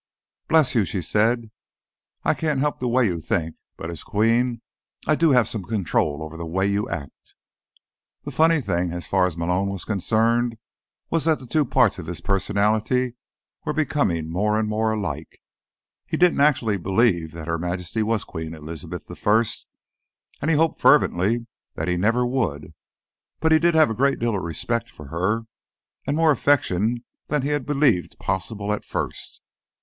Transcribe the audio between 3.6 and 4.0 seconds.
but,